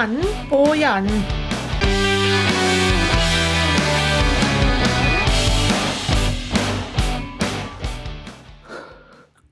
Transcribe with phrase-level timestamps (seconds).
[0.00, 1.22] Stjernen på hjernen.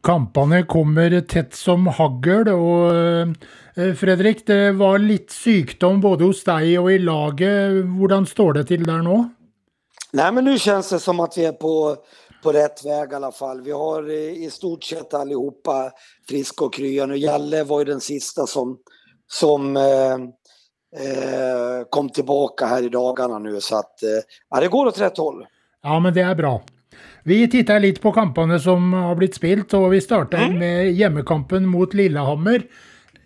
[0.03, 2.97] Kampene kommer tett som hagl, og
[3.77, 7.83] eh, Fredrik, det var litt sykdom både hos deg og i laget.
[7.99, 9.19] Hvordan står det til der nå?
[10.13, 11.97] Nej, men nu känns det som att vi är på,
[12.43, 13.61] på rätt väg i alla fall.
[13.61, 15.91] Vi har i, i stort sett allihopa
[16.29, 17.05] friska och krya.
[17.05, 18.79] Och Jalle var ju den sista som,
[19.31, 20.15] som eh,
[21.03, 23.61] eh, kom tillbaka här i dagarna nu.
[23.61, 24.09] Så att eh,
[24.51, 25.47] ja, det går åt rätt håll.
[25.83, 26.61] Ja, men det er bra.
[27.25, 30.59] Vi titter litt på kampene som har blitt spilt, og vi starter Mm.
[30.59, 32.63] med hjemmekampen mot Lillehammer.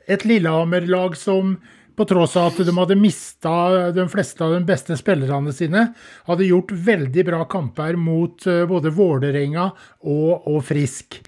[0.08, 1.56] Et Lillehammer-lag som
[1.96, 5.94] på tross av at de hadde mista de fleste av de beste spillerne sine,
[6.26, 11.20] hadde gjort veldig bra kamper mot eh, både Vålerenga og, og Frisk.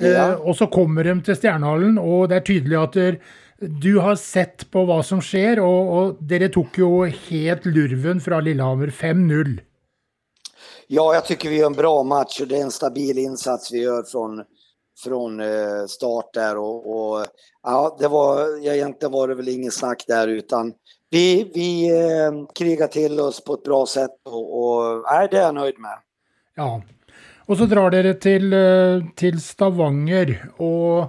[0.00, 0.32] Ja.
[0.32, 3.20] Eh, og så kommer de til Stjernehallen, og det er tydelig at der,
[3.60, 6.90] du har sett på hva som skjer, og, og dere tok jo
[7.28, 9.58] helt lurven fra Lillehammer 5-0.
[10.86, 13.78] Ja, jag tycker vi gör en bra match och det är en stabil insats vi
[13.82, 14.42] gör från,
[15.04, 16.56] från eh, start där.
[16.56, 17.26] Och, och,
[17.62, 20.72] ja, det var, ja, egentligen var det väl ingen snack där utan
[21.10, 25.42] vi, vi eh, krigar till oss på ett bra sätt och, och nej, det är
[25.42, 25.98] jag nöjd med.
[26.56, 26.82] Ja.
[27.48, 31.08] Og så drar dere til, eh, til Stavanger, det-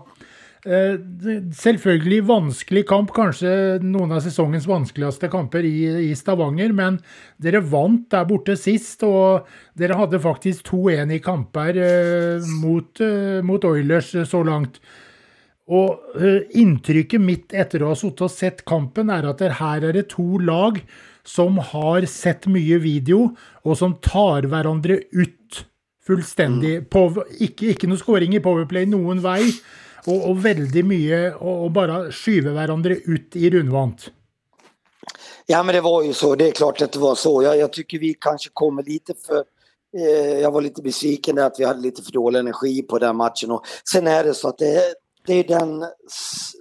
[0.64, 7.00] selvfølgelig vanskelig kamp, kanskje noen av sesongens vanskeligste kamper i, i Stavanger, men
[7.40, 9.48] dere vant der borte sist, og
[9.80, 14.82] dere hadde faktisk 2-1 i kamper eh, mot, eh, mot Oilers eh, så langt.
[15.70, 19.86] Og eh, inntrykket mitt etter å ha sittet og sett kampen, er at det her
[19.86, 20.82] er det to lag
[21.23, 23.30] som har sett mye video,
[23.64, 25.64] og som tar hverandre ut
[26.10, 26.90] fullstendig.
[26.90, 27.08] På,
[27.38, 29.44] ikke, ikke noe scoring i Powerplay noen vei,
[30.10, 34.10] og, og veldig mye å og bare skyve hverandre ut i rundvant.
[35.46, 36.36] Ja, men det var ju så.
[36.36, 37.44] Det är klart att det var så.
[37.44, 39.44] Jag, jag tycker vi kanske kommer lite för...
[39.98, 43.16] Eh, jag var lite besviken där att vi hade lite för dålig energi på den
[43.16, 43.52] matchen.
[43.52, 44.94] Och sen är det så att det,
[45.30, 45.86] det är den,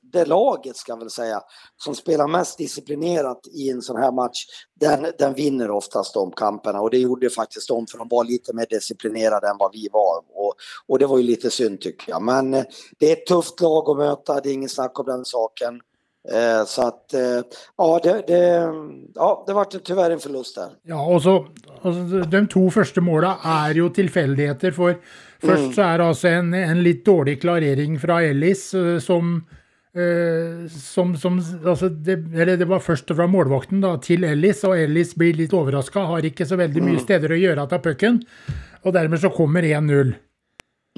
[0.03, 1.41] det laget, ska jag väl säga,
[1.77, 4.47] som spelar mest disciplinerat i en sån här match,
[4.81, 6.81] den, den vinner oftast de kamperna.
[6.81, 10.25] Och det gjorde faktiskt de, för de var lite mer disciplinerade än vad vi var.
[10.35, 10.55] Och,
[10.87, 12.23] och det var ju lite synd tycker jag.
[12.23, 12.65] Men eh,
[12.99, 15.81] det är ett tufft lag att möta, det är ingen snack om den saken.
[16.33, 17.41] Eh, Så att, eh,
[17.77, 18.73] ja, det, det,
[19.15, 20.69] ja, det vart tyvärr en förlust där.
[20.83, 21.47] Ja, og så
[21.83, 24.75] altså, De to første måla er jo tilfeldigheter.
[24.77, 24.99] For
[25.41, 29.39] først så er det altså en, en litt dårlig klarering fra Ellis eh, som
[29.97, 34.77] eh, som, som altså det, eller det var først fra målvakten da, til Ellis, og
[34.79, 36.05] Ellis blir litt overraska.
[36.13, 38.21] Har ikke så veldig mye steder å gjøre av pucken.
[38.85, 40.13] Og dermed så kommer 1-0.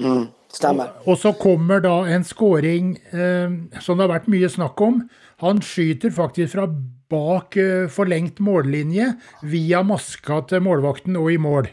[0.01, 0.91] Mm, stämmer.
[1.05, 3.49] Og så kommer da en scoring eh,
[3.81, 5.01] som det har vært mye snakk om.
[5.41, 6.67] Han skyter faktisk fra
[7.11, 9.13] bak eh, forlengt mållinje
[9.43, 11.69] via maska til målvakten og i mål.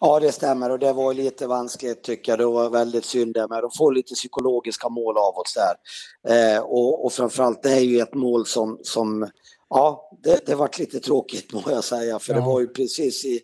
[0.00, 2.38] Ja, det stämmer och det var lite vanskligt tycker jag.
[2.38, 3.62] Det var väldigt synd där med.
[3.62, 6.54] De får lite psykologiska mål av oss där.
[6.54, 9.30] Eh, och, och framförallt det är ju ett mål som, som
[9.70, 12.18] ja, det, det vart lite tråkigt må jag säga.
[12.18, 12.46] För det Ja.
[12.46, 13.40] var ju precis i,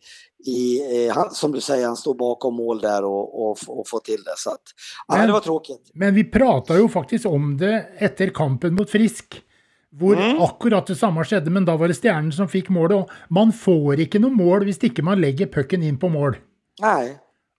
[0.47, 3.99] i eh, han, som du säger, han stod bakom mål där och, och, och få
[3.99, 4.35] till det.
[4.37, 4.63] Så att,
[5.09, 5.91] ja, Men- det var tråkigt.
[5.95, 9.43] Men vi prata jo faktisk om det etter kampen mot Frisk.
[9.93, 12.97] Hvor akkurat det samme skjedde, men da var det Stjernen som fikk målet.
[12.97, 16.37] Og man får ikke noe mål hvis ikke man legger pucken inn på mål.
[16.81, 17.17] Nej,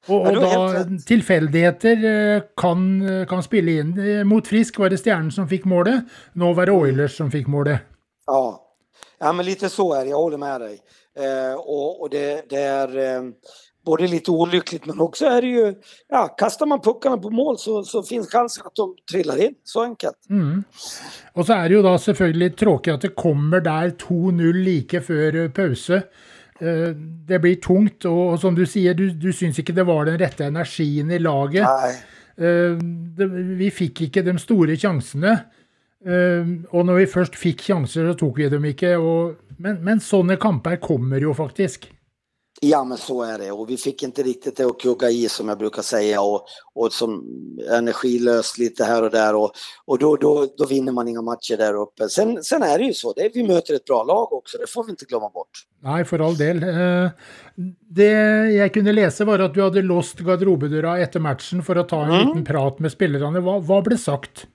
[0.09, 2.79] Og, Ja, og da tilfeldigheter eh, kan,
[3.29, 3.91] kan spille inn.
[3.99, 6.07] Eh, Mot Frisk var det Stjernen som fikk målet.
[6.33, 7.83] Nå var det Oilers som fikk målet.
[8.25, 8.61] Ja.
[9.19, 10.09] ja, men lite så är det.
[10.09, 10.79] Jag håller med dig.
[11.19, 13.21] Eh, och och det, det är eh,
[13.85, 15.73] både lite olyckligt men också är det ju,
[16.09, 19.53] ja, kastar man puckarna på mål så, så finns chansen att de trillar in.
[19.63, 20.17] Så enkelt.
[20.29, 20.63] Mm.
[21.33, 25.43] Og så er det jo da selvfølgelig tråkig at det kommer der 2-0 like før
[25.43, 26.03] eh, pause.
[26.61, 26.91] Eh,
[27.27, 30.45] Det blir tungt, og som du sier, du, du syns ikke det var den rette
[30.45, 31.65] energien i laget.
[32.37, 33.27] Det,
[33.59, 35.35] vi fikk ikke de store sjansene.
[36.05, 38.95] Eh, og når vi først fikk sjanser, så tok vi dem ikke.
[38.97, 41.91] Og, men, men sånne kamper kommer jo faktisk.
[42.63, 43.51] Ja, men så är det.
[43.51, 46.45] Och vi fick inte riktigt det att kugga i som jag brukar säga och,
[46.75, 47.23] och som
[47.71, 49.51] energilöst lite här och där och,
[49.85, 52.09] och då, då, då vinner man inga matcher där uppe.
[52.09, 54.83] Sen, sen är det ju så, det, vi möter ett bra lag också, det får
[54.83, 55.65] vi inte glömma bort.
[55.83, 56.63] Nei, for all del.
[56.63, 57.09] Eh,
[57.89, 58.11] Det
[58.53, 62.13] jeg kunne lese, var at du hadde låst garderobedøra etter matchen for å ta en
[62.13, 63.41] liten prat med spillerne.
[63.43, 64.45] Hva, hva ble sagt?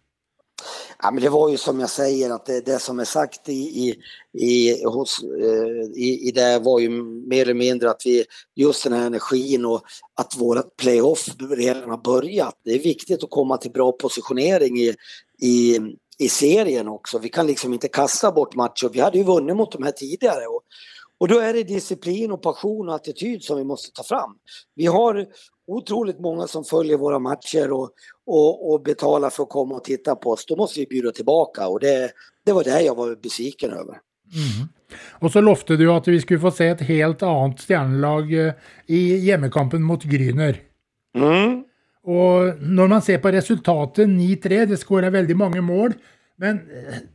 [1.02, 3.52] Ja, men det var ju som jag säger att det, det som är sagt i,
[3.52, 3.96] i,
[4.32, 6.88] i, hos, eh, i, i det var ju
[7.28, 9.82] mer eller mindre att vi, just den här energin och
[10.14, 12.60] att vårat playoff redan har börjat.
[12.64, 14.94] Det är viktigt att komma till bra positionering i,
[15.42, 15.78] i,
[16.18, 17.18] i serien också.
[17.18, 18.90] Vi kan liksom inte kasta bort matcher.
[18.92, 20.46] Vi hade ju vunnit mot de här tidigare.
[20.46, 20.62] Och,
[21.18, 24.36] och då är det disciplin och passion och attityd som vi måste ta fram.
[24.74, 25.26] Vi har
[25.66, 27.90] otroligt många som följer våra matcher och,
[28.26, 30.46] och, och betalar för att komma och titta på oss.
[30.46, 32.10] Då måste vi bjuda tillbaka och det,
[32.44, 34.00] det var det jag var besviken över.
[34.34, 34.68] Mm.
[35.10, 38.52] Och så lovade du att vi skulle få se ett helt annat stjärnlag eh,
[38.86, 40.60] i hemmakampen mot Gryner.
[41.16, 41.64] Mm.
[42.02, 45.92] Och när man ser på resultatet 9-3, det skårar väldigt många mål.
[46.36, 46.60] Men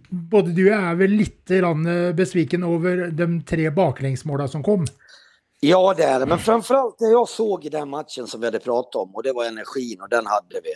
[0.10, 4.64] både du och jag är väl lite grann eh, besviken över de tre baklängsmålen som
[4.64, 4.86] kom?
[5.64, 6.26] Ja, det är det.
[6.26, 9.34] Men framförallt det jag såg i den matchen som vi hade pratat om och det
[9.34, 10.70] var energin och den hade vi.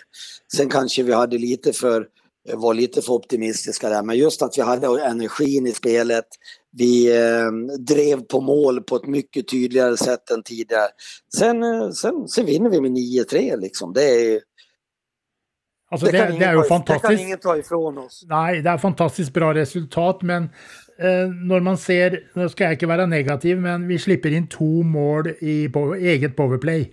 [0.57, 2.07] Sen kanske vi hade lite för,
[2.49, 6.25] eh, var lite för optimistiska där, men just att vi hade energin i spelet.
[6.71, 10.87] Vi eh, drev på mål på ett mycket tydligare sätt än tidigare.
[11.37, 13.93] Sen, eh, sen, sen vinner vi med 9-3 liksom.
[13.93, 14.41] Det är
[15.95, 17.09] Alltså det, det, det, är ju fantastiskt.
[17.09, 18.23] Det kan ingen ta ifrån oss.
[18.27, 22.85] Nej, det är fantastiskt bra resultat, men eh, när man ser, nu ska jag inte
[22.85, 26.91] vara negativ, men vi slipper in två mål i på, eget powerplay.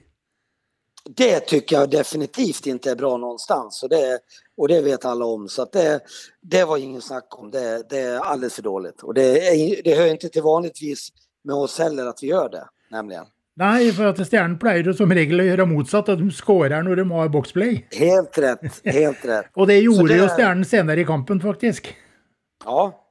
[1.17, 4.19] Det tycker jag definitivt inte är bra någonstans och det,
[4.57, 5.49] och det vet alla om.
[5.49, 6.01] Så det,
[6.41, 7.51] det var ingen snack om.
[7.51, 9.03] Det, det är alldeles för dåligt.
[9.03, 11.09] Och det, är, det hör inte till vanligtvis
[11.45, 13.25] med oss heller att vi gör det, nämligen.
[13.55, 17.11] Nej, för att stjärnan pleier som regel att göra motsatt, att de skårar när de
[17.11, 17.87] har boxplay.
[17.99, 19.47] Helt rätt, helt rätt.
[19.55, 21.87] och det gjorde ju stjärnan senare i kampen faktiskt.
[22.65, 23.09] Ja,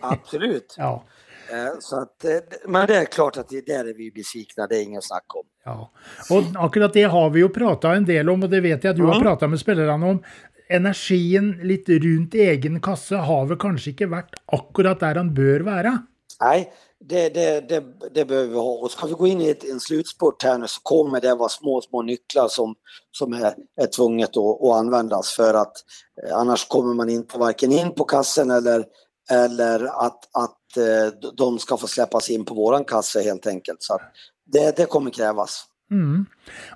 [0.00, 0.74] absolut.
[0.78, 1.04] ja.
[1.52, 2.30] Eh, så att, eh,
[2.66, 5.44] men det är klart att det där är vi besvikna, det är ingen snack om.
[5.64, 5.92] Ja,
[6.30, 8.96] och akkurat det har vi ju pratat en del om och det vet jag att
[8.96, 9.14] du mm.
[9.14, 10.22] har pratat med spelarna om.
[10.68, 15.98] Energin lite runt egen kasse har väl kanske inte varit akkurat där den bör vara?
[16.40, 16.72] Nej,
[17.08, 17.84] det, det, det,
[18.14, 18.72] det behöver vi ha.
[18.72, 21.48] Och ska vi gå in i ett, en slutspurt här nu så kommer det vara
[21.48, 22.74] små, små nycklar som,
[23.10, 25.72] som är, är tvunget att, att användas för att
[26.22, 28.84] eh, annars kommer man inte varken in på kassen eller,
[29.30, 33.82] eller att, att eh, de ska få släppas in på våran kasse helt enkelt.
[33.82, 33.98] Så
[34.52, 35.64] det, det kommer krävas.
[35.90, 36.26] Mm.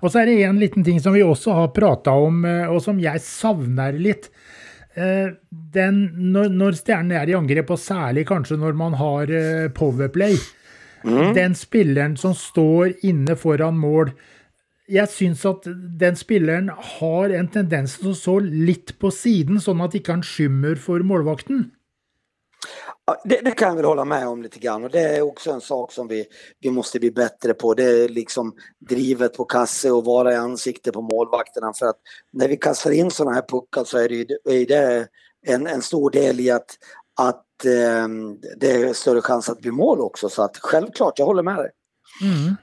[0.01, 2.83] Och så är det en liten ting som vi också har pratat om eh, och
[2.83, 4.29] som jag savnar lite.
[4.97, 5.35] Eh,
[5.77, 5.99] den,
[6.33, 10.39] når, når stjernene er i angrep, og særlig kanskje når man har eh, powerplay
[11.05, 11.35] mm.
[11.37, 14.15] Den spilleren som står inne foran mål
[14.89, 15.69] Jeg syns at
[16.01, 20.25] den spilleren har en tendens til å stå litt på siden, sånn at ikke han
[20.25, 21.67] skymmer for målvakten.
[23.25, 25.61] Det, det, kan jag väl hålla med om lite grann och det är också en
[25.61, 26.25] sak som vi,
[26.61, 27.75] vi måste bli bättre på.
[27.75, 28.55] Det är liksom
[28.89, 31.97] drivet på kasse och vara i ansikte på målvakterna för att
[32.33, 35.09] när vi kastar in sådana här puckar så är det, är det
[35.47, 36.67] en, en stor del i att,
[37.21, 38.09] att eh,
[38.57, 40.29] det är större chans att bli mål också.
[40.29, 41.71] Så att självklart, jag håller med dig.
[42.23, 42.57] Mm.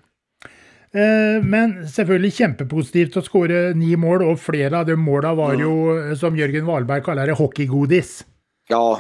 [0.94, 5.64] Eh, men selvfølgelig kjempepositivt å skåre ni mål, og flere av de målene var mm.
[5.64, 5.72] jo,
[6.20, 8.20] som Jørgen Wahlberg kaller det, hockeygodis.
[8.70, 9.00] Ja,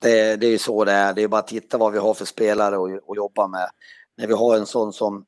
[0.00, 1.14] det, det är ju så det är.
[1.14, 3.68] Det är bara att titta vad vi har för spelare att jobba med.
[4.18, 5.24] När vi har en sån som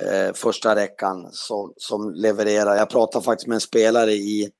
[0.00, 2.76] eh, första räckan som, som levererar.
[2.76, 4.50] Jag pratade faktiskt med en spelare i,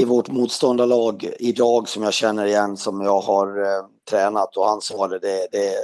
[0.00, 4.80] i vårt motståndarlag idag som jag känner igen som jag har eh, tränat och han
[4.80, 5.74] sa det, det, det,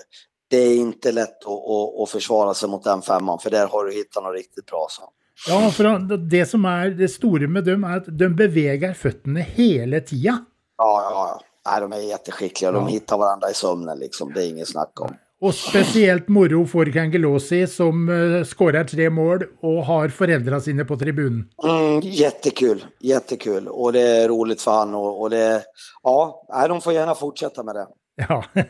[0.51, 3.85] det är inte lätt att, att, att, försvara sig mot den femman för där har
[3.85, 4.87] du hittat något riktigt bra.
[4.91, 5.03] Så.
[5.49, 10.01] Ja, för det som är det stora med dem är att de beväger fötterna hela
[10.01, 10.45] tiden.
[10.77, 11.54] Ja, ja, ja.
[11.67, 12.73] Nej, de är jätteskickliga.
[12.73, 14.33] De hittar varandra i sömnen liksom.
[14.33, 15.15] Det är inget snack om.
[15.41, 20.97] Och speciellt moro för Kangelosi som uh, skårar tre mål och har föräldrarna sina på
[20.97, 21.49] tribunen.
[21.65, 23.69] Mm, jättekul, jättekul.
[23.69, 25.63] Och det är roligt för han och, och det...
[26.03, 27.87] Ja, nej, de får gärna fortsätta med det.
[28.29, 28.45] Ja.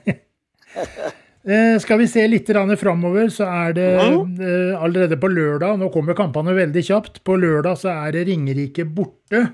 [1.47, 4.71] Eh, ska vi se lite grann framöver så är det mm.
[4.71, 8.85] eh, allerede på lördag, nu kommer kampanjerna väldigt snabbt, på lördag så är det Ringerike
[8.85, 9.47] borta.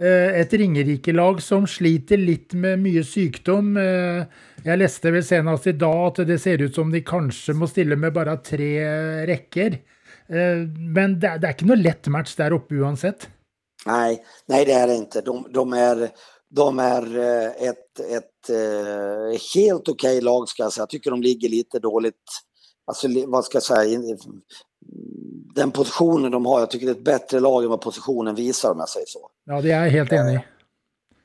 [0.00, 3.76] Eh, ett Ringerike-lag som sliter lite med mycket sjukdom.
[3.76, 4.24] Eh,
[4.64, 8.12] jag läste väl senast idag att det ser ut som de kanske måste ställa med
[8.12, 8.86] bara tre
[9.26, 9.70] räcker.
[10.28, 10.56] Eh,
[10.94, 13.28] men det, är inte någon lätt match där uppe oavsett.
[13.86, 15.20] Nej, nej det är det inte.
[15.20, 16.08] De, de är,
[16.48, 17.18] de är
[17.68, 18.56] ett, ett
[19.54, 20.82] helt okej okay lag ska jag säga.
[20.82, 22.14] Jag tycker de ligger lite dåligt,
[22.86, 24.00] alltså vad ska jag säga,
[25.54, 28.70] den positionen de har, jag tycker det är ett bättre lag än vad positionen visar
[28.70, 29.30] om jag säger så.
[29.46, 30.34] Ja, det är jag helt enig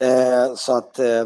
[0.01, 1.25] eh, Så att, eh,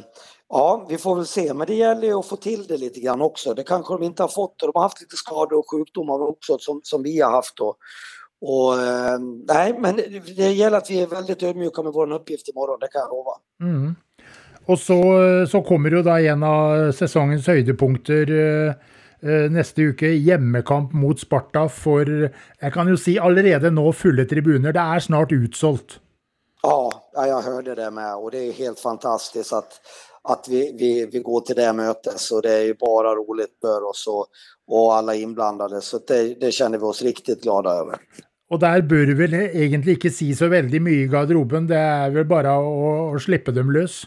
[0.50, 1.54] ja, vi får väl se.
[1.54, 3.54] Men det gäller ju att få till det lite grann också.
[3.54, 6.82] Det kanske de inte har fått de har haft lite skador och sjukdomar också som,
[6.84, 7.60] som vi har haft.
[7.60, 7.78] Och,
[8.42, 9.96] och eh, nej, men
[10.36, 13.32] det gäller att vi är väldigt ödmjuka med vår uppgift imorgon, det kan jag lova.
[13.62, 13.96] Mm.
[14.66, 15.04] Och så,
[15.52, 18.26] så kommer ju då en av säsongens höjdpunkter
[19.26, 24.76] Eh, neste uke hjemmekamp mot Sparta for jeg kan jo si allerede nå fulle tribuner.
[24.76, 26.00] Det er snart utsolgt.
[26.68, 29.82] Ja, ja, jag hörde det med och det är helt fantastiskt att,
[30.22, 33.90] att vi, vi, vi går till det mötet så det är ju bara roligt för
[33.90, 34.26] oss och,
[34.68, 37.96] och alla inblandade så det, det känner vi oss riktigt glada över.
[38.50, 42.10] Och där bör du väl egentligen inte säga så väldigt mycket i garderoben, det är
[42.10, 44.04] väl bara att, att släppa dem lös?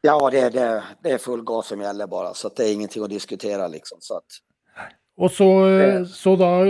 [0.00, 3.10] Ja, det, det, det är full gas som gäller bara, så det är ingenting att
[3.10, 3.98] diskutera liksom.
[4.00, 4.26] Så att...
[5.16, 5.68] Och så,
[6.06, 6.64] så då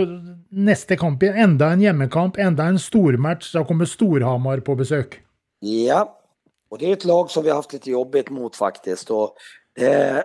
[0.49, 5.21] nästa kamp, ända en hemmakamp, ända en stormatch, så kommer Storhamar på besök.
[5.63, 6.21] Ja,
[6.69, 9.11] och det är ett lag som vi har haft lite jobbigt mot faktiskt.
[9.11, 9.35] Och
[9.75, 10.23] det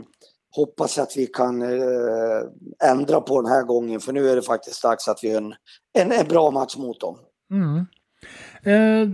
[0.56, 4.82] hoppas att vi kan eh, ändra på den här gången, för nu är det faktiskt
[4.82, 5.54] dags att vi har en,
[5.98, 7.18] en, en bra match mot dem.
[7.50, 7.86] Mm.
[8.62, 9.08] Eh,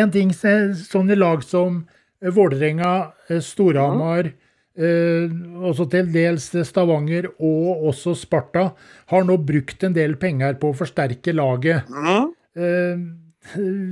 [0.00, 0.34] en ting,
[0.74, 1.88] sådana lag som
[2.30, 4.32] Vålerenga, eh, Storhamar,
[4.78, 5.64] mm.
[5.64, 8.70] eh, till dels Stavanger och också Sparta
[9.06, 11.82] har nu brukt en del pengar på att förstärka laget.
[11.88, 12.34] Mm.
[12.56, 13.21] Eh,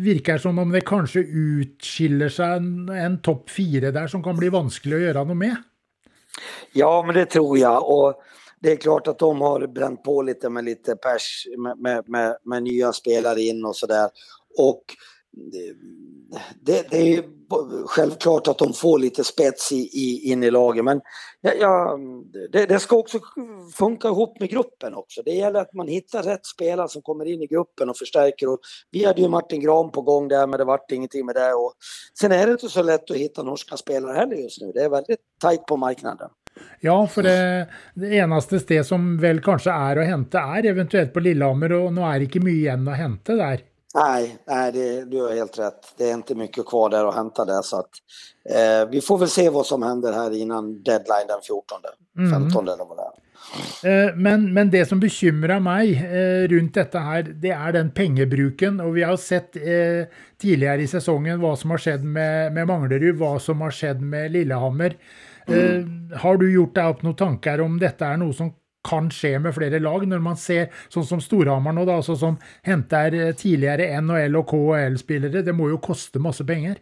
[0.05, 4.49] virker som om det kanske utskiller sig en, en topp fyra där som kan bli
[4.49, 5.57] vanskelig att göra något med.
[6.73, 7.91] Ja, men det tror jag.
[7.91, 8.23] Och
[8.61, 12.37] det är klart att de har bränt på lite med lite pers, med, med, med,
[12.45, 14.11] med nya spelare in och sådär.
[14.59, 14.83] Och
[16.61, 17.25] det, det, är
[17.87, 21.01] självklart att de får lite spets i, i, in i laget men
[21.41, 21.99] ja, ja,
[22.53, 23.19] det, det, ska också
[23.75, 25.23] funka ihop med gruppen också.
[25.25, 28.49] Det gäller att man hittar rätt spelare som kommer in i gruppen och förstärker.
[28.49, 28.59] Och
[28.91, 31.53] vi hade ju Martin Gran på gång där men det vart ingenting med det.
[31.53, 31.73] Och
[32.21, 34.73] sen är det inte så lätt att hitta norska spelare heller just nu.
[34.75, 36.31] Det är väldigt tajt på marknaden.
[36.81, 41.21] Ja, för det, det enaste sted som väl kanske är att hämta är eventuellt på
[41.21, 43.61] Lillehammer och nu är det inte mycket igen att hämta där.
[43.95, 45.95] Nej, nej det, du har helt rätt.
[45.97, 47.91] Det är inte mycket kvar där att hämta där så att
[48.51, 51.81] eh, vi får väl se vad som händer här innan deadline den 14,
[52.19, 52.33] mm.
[52.33, 53.21] 15 eller vad det är.
[53.85, 58.81] Eh, men, men det som bekymrar mig eh, runt detta här, det är den pengebruken
[58.81, 59.63] och vi har sett eh,
[60.39, 64.31] tidigare i säsongen vad som har skett med, med Manglerud, vad som har skett med
[64.31, 64.97] Lillehammer.
[65.47, 66.13] Mm.
[66.17, 68.53] har du gjort dig upp några tankar om detta är något som
[68.89, 72.37] kan ske med flera lag när man ser sånt som Storhamar nu då, altså som
[72.63, 75.43] henter eh, tidligere tidigare NHL och KHL-spelare.
[75.43, 76.79] Det måste ju kosta massa pengar.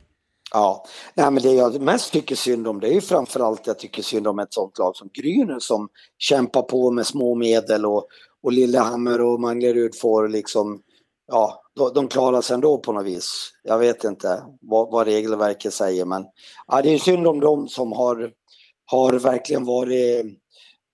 [0.52, 4.02] Ja, Nej, men det jag mest tycker synd om det är ju framförallt jag tycker
[4.02, 5.88] synd om ett sånt lag som Gryner som
[6.18, 8.06] kämpar på med små medel och,
[8.42, 10.80] och Lillehammer och Manglerud får liksom,
[11.26, 11.62] ja,
[11.94, 13.52] de klarar sig ändå på något vis.
[13.62, 16.24] Jag vet inte vad, vad regelverket säger men
[16.66, 18.30] ja, det är synd om de som har,
[18.86, 20.24] har verkligen varit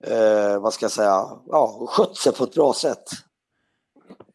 [0.06, 3.04] eh, vad ska jag säga, ja, skött sig på ett bra sätt.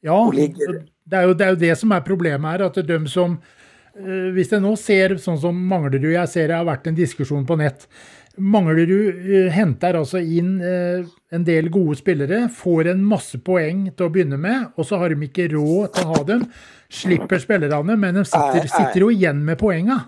[0.01, 3.31] Ja, det är ju det, det som är problemet här, att de som
[3.95, 7.45] eh, Hvis jeg nå ser sånn som Manglerud Jag ser det har varit en diskussion
[7.45, 7.87] på nett.
[8.37, 14.05] Manglerud eh, henter altså inn eh, en del gode spelare, får en massa poäng till
[14.05, 16.45] att börja med, och så har de inte råd å ha dem.
[16.89, 19.99] Slipper spillerne, men de sitter, sitter jo igjen med poängen.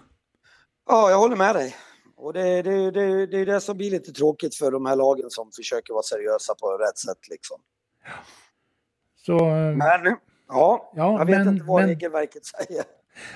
[0.89, 1.75] Ja, jag håller med dig.
[2.21, 5.29] Och det, det, det, det är det som blir lite tråkigt för de här lagen
[5.29, 7.29] som försöker vara seriösa på rätt sätt.
[7.29, 7.57] Liksom.
[9.25, 9.45] Så,
[9.77, 12.83] men, ja, ja jag vet men, inte vad men, regelverket säger.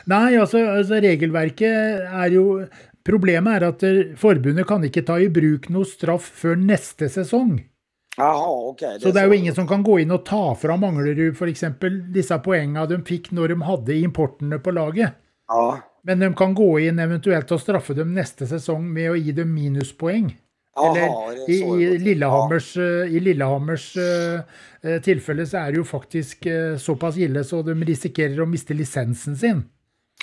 [0.06, 1.68] Nej, alltså, alltså regelverket
[2.00, 2.68] är ju...
[3.04, 3.80] Problemet är att
[4.20, 7.70] förbundet kan inte ta i bruk något straff för nästa säsong.
[8.18, 8.88] Okej.
[8.88, 9.00] Okay.
[9.00, 12.14] Så det är ju ingen som kan gå in och ta från Manglerud för exempel
[12.14, 15.12] dessa poängen de fick när de hade importerna på laget.
[15.48, 15.80] Ja.
[16.08, 19.54] Men de kan gå in eventuellt och straffa dem nästa säsong med att ge dem
[19.54, 20.38] minuspoäng.
[20.76, 20.98] Aha,
[21.32, 22.84] Eller i, i, Lillehammers, ja.
[22.84, 27.84] i Lillehammers uh, tillfälle så är det ju faktiskt uh, så pass illa så de
[27.84, 29.64] riskerar att mista licensen sin.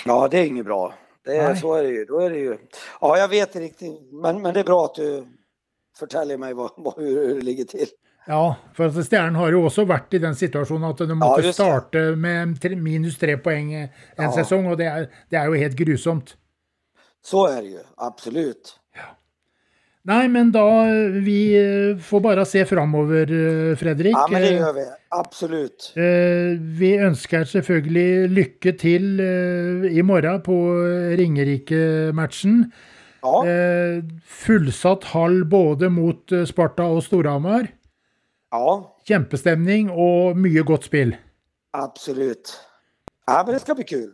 [0.05, 0.95] Ja, det är inget bra.
[1.25, 2.05] Det är, så är det ju.
[2.05, 2.57] Då är det ju.
[3.01, 5.25] Ja, jag vet inte riktigt, men, men det är bra att du
[5.99, 7.87] förtäljer mig vad, vad, hur, hur det ligger till.
[8.27, 11.53] Ja, för att Stjärn har ju också varit i den situationen att de måste ja,
[11.53, 14.33] starta med minus tre poäng en ja.
[14.33, 16.37] säsong och det är, det är ju helt grusomt.
[17.25, 18.79] Så är det ju, absolut.
[18.95, 19.19] Ja.
[20.03, 20.85] Nej, men då
[21.25, 23.27] vi får bara se framöver,
[23.77, 24.17] Fredrik.
[24.17, 24.85] Ja, men det gör vi.
[25.09, 25.93] Absolut.
[25.97, 26.03] Eh,
[26.61, 30.75] vi önskar självklart lycka till eh, imorgon på
[31.17, 32.73] Ringerike-matchen.
[33.23, 33.47] Ja.
[33.47, 37.67] Eh, fullsatt hall både mot Sparta och Storhamar.
[38.53, 38.97] Ja.
[39.05, 41.17] Kjempestämning och mycket gott spel.
[41.71, 42.61] Absolut.
[43.27, 44.13] Ja, men det ska bli kul.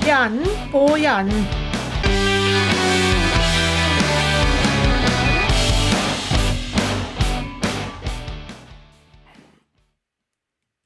[0.00, 1.59] Stjernen på hjernen.